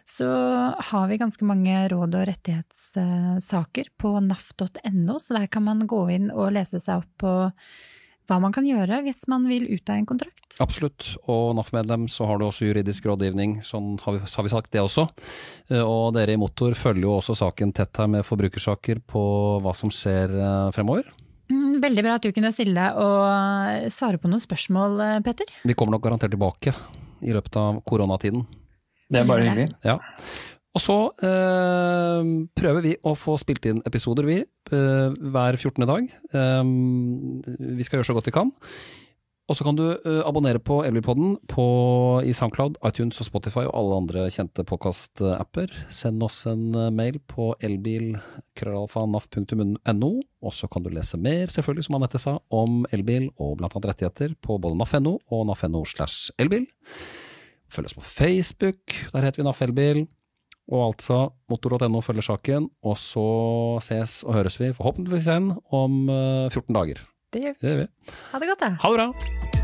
Så 0.08 0.28
har 0.90 1.08
vi 1.10 1.17
ganske 1.20 1.46
mange 1.46 1.84
råd 1.92 2.16
og 2.18 2.26
rettighetssaker 2.30 3.92
på 4.00 4.16
naf.no, 4.24 5.18
så 5.20 5.38
der 5.38 5.46
kan 5.52 5.66
man 5.66 5.86
gå 5.90 6.02
inn 6.14 6.32
og 6.32 6.52
lese 6.56 6.80
seg 6.82 7.02
opp 7.02 7.14
på 7.24 7.32
hva 8.28 8.36
man 8.42 8.52
kan 8.52 8.66
gjøre 8.68 9.00
hvis 9.06 9.22
man 9.30 9.46
vil 9.48 9.64
ut 9.70 9.88
av 9.88 9.96
en 9.96 10.08
kontrakt. 10.08 10.58
Absolutt, 10.60 11.14
og 11.32 11.54
NAF-medlem 11.56 12.06
så 12.12 12.26
har 12.28 12.40
du 12.40 12.44
også 12.48 12.68
juridisk 12.68 13.06
rådgivning, 13.08 13.62
sånn 13.64 13.96
har 14.04 14.18
vi, 14.18 14.20
har 14.20 14.46
vi, 14.46 14.52
sagt 14.52 14.72
det 14.74 14.82
også. 14.84 15.06
Eh, 15.72 15.80
og 15.80 16.12
dere 16.16 16.36
i 16.36 16.40
Motor 16.40 16.76
følger 16.76 17.06
jo 17.06 17.16
også 17.16 17.38
saken 17.40 17.72
tett 17.76 18.00
her 18.00 18.10
med 18.12 18.26
forbrukersaker 18.28 19.00
på 19.08 19.22
hva 19.64 19.74
som 19.76 19.92
skjer 19.94 20.36
eh, 20.36 20.68
fremover. 20.76 21.08
Mm, 21.48 21.80
veldig 21.80 22.04
bra 22.04 22.18
at 22.18 22.28
du 22.28 22.34
kunne 22.36 22.52
stille 22.52 22.90
og 23.00 23.88
svare 23.94 24.20
på 24.20 24.28
noen 24.28 24.44
spørsmål, 24.44 25.00
eh, 25.06 25.18
Petter. 25.24 25.56
Vi 25.64 25.76
kommer 25.78 25.96
nok 25.96 26.04
garantert 26.04 26.36
tilbake 26.36 26.76
i 27.24 27.32
løpet 27.32 27.56
av 27.60 27.80
koronatiden. 27.88 28.44
Det 29.08 29.22
er 29.22 29.28
bare 29.28 29.48
hyggelig. 29.48 29.70
Ja. 29.88 29.96
Og 30.78 30.84
så 30.84 30.94
eh, 31.26 32.28
prøver 32.54 32.84
vi 32.84 32.94
å 33.02 33.16
få 33.18 33.34
spilt 33.42 33.66
inn 33.66 33.82
episoder, 33.88 34.22
vi, 34.28 34.38
eh, 34.70 35.18
hver 35.34 35.58
14. 35.58 35.82
dag. 35.90 36.06
Eh, 36.06 36.64
vi 37.74 37.86
skal 37.86 37.98
gjøre 37.98 38.10
så 38.12 38.14
godt 38.14 38.30
vi 38.30 38.38
kan. 38.38 38.54
Og 39.48 39.56
så 39.56 39.64
kan 39.64 39.78
du 39.78 39.86
uh, 39.88 40.28
abonnere 40.28 40.60
på 40.60 40.84
Elbilpodden 40.84 41.38
i 42.28 42.32
Soundcloud, 42.36 42.76
iTunes 42.84 43.16
og 43.22 43.28
Spotify 43.30 43.62
og 43.64 43.76
alle 43.80 43.96
andre 44.02 44.26
kjente 44.28 44.60
podkast-apper. 44.68 45.72
Send 45.88 46.20
oss 46.26 46.42
en 46.50 46.74
uh, 46.76 46.90
mail 46.92 47.16
på 47.32 47.56
elbil.krøllalfa.naf.no, 47.64 50.10
og 50.44 50.52
så 50.52 50.68
kan 50.68 50.84
du 50.84 50.92
lese 50.92 51.16
mer, 51.24 51.48
selvfølgelig, 51.54 51.86
som 51.88 51.96
Anette 51.96 52.20
sa, 52.20 52.36
om 52.52 52.84
elbil 52.92 53.32
og 53.40 53.64
annet 53.64 53.88
rettigheter 53.88 54.36
på 54.44 54.60
både 54.60 54.76
naf.no 54.82 55.16
og 55.16 55.48
naf.no 55.48 55.80
slash 55.88 56.28
elbil. 56.36 56.68
Følg 57.72 57.88
oss 57.88 57.96
på 57.96 58.04
Facebook, 58.04 58.92
der 59.14 59.24
heter 59.24 59.40
vi 59.40 59.48
NAF 59.48 59.64
Elbil. 59.64 60.04
Og 60.68 60.90
altså 60.90 61.20
motor.no 61.48 62.02
følger 62.04 62.28
saken, 62.28 62.68
og 62.84 62.98
så 63.00 63.28
ses 63.84 64.20
og 64.26 64.36
høres 64.36 64.58
vi 64.60 64.74
forhåpentligvis 64.76 65.30
igjen 65.30 65.54
om 65.72 66.02
14 66.52 66.60
eh, 66.60 66.74
dager. 66.80 67.06
Det 67.32 67.46
gjør 67.60 67.80
vi. 67.84 67.88
Ha 68.32 68.42
det 68.42 68.52
godt, 68.52 68.66
da. 68.66 68.74
Ha 68.84 68.92
det 68.92 69.00
bra. 69.00 69.57